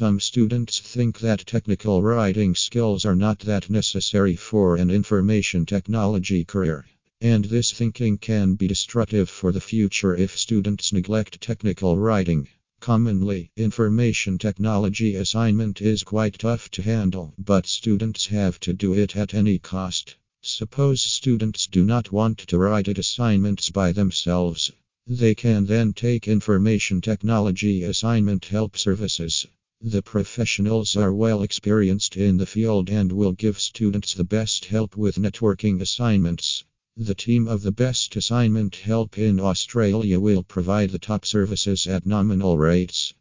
[0.00, 6.42] Some students think that technical writing skills are not that necessary for an information technology
[6.42, 6.86] career.
[7.20, 12.48] And this thinking can be destructive for the future if students neglect technical writing.
[12.80, 19.14] Commonly, information technology assignment is quite tough to handle, but students have to do it
[19.14, 20.16] at any cost.
[20.40, 24.72] Suppose students do not want to write it assignments by themselves.
[25.06, 29.46] They can then take information technology assignment help services.
[29.82, 34.94] The professionals are well experienced in the field and will give students the best help
[34.94, 36.64] with networking assignments.
[36.98, 42.04] The team of the best assignment help in Australia will provide the top services at
[42.04, 43.14] nominal rates.